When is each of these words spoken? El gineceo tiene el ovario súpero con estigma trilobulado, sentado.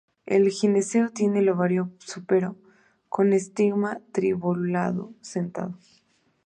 El 0.25 0.49
gineceo 0.49 1.11
tiene 1.11 1.41
el 1.41 1.49
ovario 1.49 1.91
súpero 1.99 2.55
con 3.07 3.33
estigma 3.33 4.01
trilobulado, 4.11 5.13
sentado. 5.21 5.77